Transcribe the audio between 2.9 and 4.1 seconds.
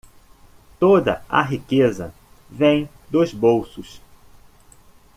dos bolsos.